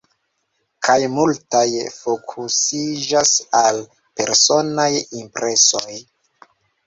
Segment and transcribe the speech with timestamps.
[0.85, 1.65] Kaj multaj
[1.97, 3.77] fokusiĝas al
[4.21, 4.89] personaj
[5.23, 5.97] impresoj.